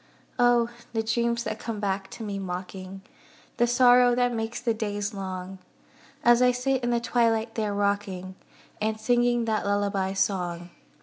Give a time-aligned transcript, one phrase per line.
[0.39, 0.71] Oh!
[0.93, 3.03] the dreams that come back to me mocking,
[3.57, 5.59] The sorrow that makes the days long;
[6.23, 8.33] As I sit in the twilight there rocking,
[8.81, 10.71] And singing that lullaby song.